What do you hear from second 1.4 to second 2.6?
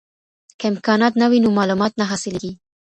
نو معلومات نه حاصلیږي.